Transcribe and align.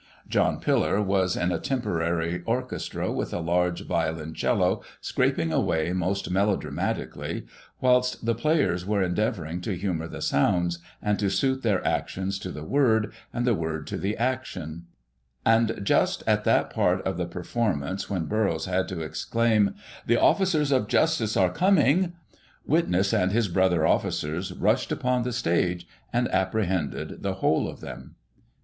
John 0.27 0.59
Pillar 0.59 0.99
was 0.99 1.37
in 1.37 1.51
a 1.51 1.59
temporary 1.59 2.41
orchestra 2.47 3.11
with 3.11 3.31
a 3.35 3.39
large 3.39 3.85
violon 3.85 4.33
cello, 4.33 4.81
scraping 4.99 5.53
away 5.53 5.93
most 5.93 6.31
melodramatically, 6.31 7.45
whilst 7.81 8.25
the 8.25 8.33
players 8.33 8.83
were 8.83 9.03
endeavouring 9.03 9.61
to 9.61 9.77
htmiour 9.77 10.09
the 10.09 10.17
sotmds, 10.17 10.79
and 11.03 11.19
to 11.19 11.29
suit 11.29 11.61
their 11.61 11.85
action 11.85 12.31
to 12.31 12.49
the 12.49 12.63
word, 12.63 13.13
and 13.31 13.45
the 13.45 13.53
word 13.53 13.85
to 13.85 13.97
the 13.99 14.17
action; 14.17 14.87
and 15.45 15.79
just 15.83 16.23
at 16.25 16.45
that 16.45 16.71
part 16.71 17.05
of 17.05 17.17
the 17.17 17.27
performance 17.27 18.09
when 18.09 18.25
Burrows 18.25 18.65
had 18.65 18.87
to 18.87 19.01
exclaim," 19.01 19.75
The 20.07 20.17
officers 20.19 20.71
of 20.71 20.87
justice 20.87 21.37
are 21.37 21.51
coming,*' 21.51 22.13
witness 22.65 23.13
and 23.13 23.31
his 23.31 23.47
brother 23.49 23.85
officers 23.85 24.51
rushed 24.51 24.91
upon 24.91 25.21
the 25.21 25.31
stage, 25.31 25.87
and 26.11 26.27
apprehended 26.29 27.21
the 27.21 27.35
whole 27.35 27.67
of 27.67 27.81
them. 27.81 28.15